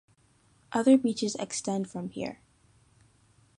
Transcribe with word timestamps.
Other 0.71 0.97
beaches 0.97 1.35
extend 1.35 1.87
from 1.87 2.09
here. 2.09 2.39